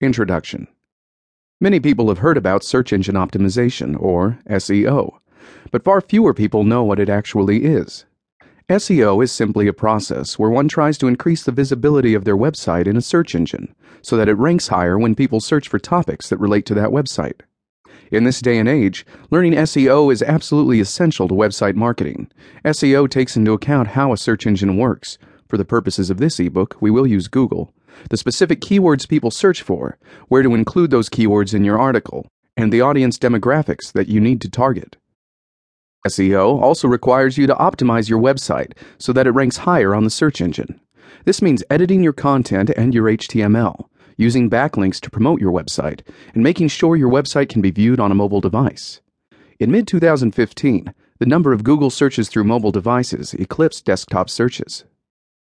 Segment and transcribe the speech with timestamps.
[0.00, 0.68] Introduction
[1.60, 5.18] Many people have heard about search engine optimization, or SEO,
[5.72, 8.04] but far fewer people know what it actually is.
[8.68, 12.86] SEO is simply a process where one tries to increase the visibility of their website
[12.86, 16.38] in a search engine so that it ranks higher when people search for topics that
[16.38, 17.40] relate to that website.
[18.12, 22.30] In this day and age, learning SEO is absolutely essential to website marketing.
[22.64, 25.18] SEO takes into account how a search engine works.
[25.48, 27.74] For the purposes of this ebook, we will use Google
[28.10, 32.26] the specific keywords people search for, where to include those keywords in your article,
[32.56, 34.96] and the audience demographics that you need to target.
[36.06, 40.10] SEO also requires you to optimize your website so that it ranks higher on the
[40.10, 40.80] search engine.
[41.24, 46.00] This means editing your content and your HTML, using backlinks to promote your website,
[46.34, 49.00] and making sure your website can be viewed on a mobile device.
[49.58, 54.84] In mid 2015, the number of Google searches through mobile devices eclipsed desktop searches.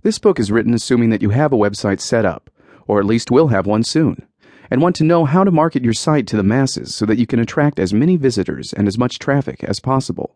[0.08, 2.48] This book is written assuming that you have a website set up,
[2.86, 4.26] or at least will have one soon,
[4.70, 7.26] and want to know how to market your site to the masses so that you
[7.26, 10.34] can attract as many visitors and as much traffic as possible.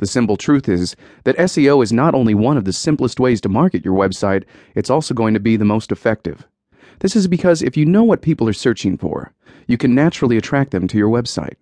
[0.00, 3.48] The simple truth is that SEO is not only one of the simplest ways to
[3.48, 4.44] market your website,
[4.74, 6.46] it's also going to be the most effective.
[6.98, 9.32] This is because if you know what people are searching for,
[9.66, 11.56] you can naturally attract them to your website.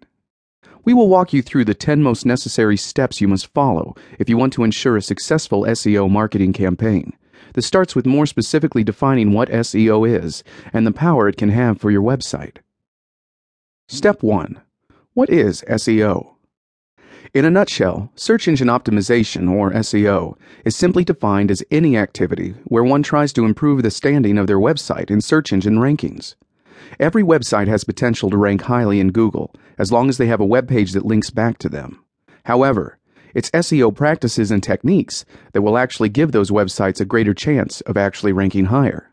[0.84, 4.36] We will walk you through the 10 most necessary steps you must follow if you
[4.36, 7.12] want to ensure a successful SEO marketing campaign.
[7.54, 11.80] This starts with more specifically defining what SEO is and the power it can have
[11.80, 12.58] for your website.
[13.86, 14.60] Step 1
[15.14, 16.34] What is SEO?
[17.34, 22.84] In a nutshell, search engine optimization, or SEO, is simply defined as any activity where
[22.84, 26.36] one tries to improve the standing of their website in search engine rankings.
[26.98, 30.46] Every website has potential to rank highly in Google as long as they have a
[30.46, 32.02] web page that links back to them.
[32.44, 32.97] However,
[33.38, 37.96] it's SEO practices and techniques that will actually give those websites a greater chance of
[37.96, 39.07] actually ranking higher.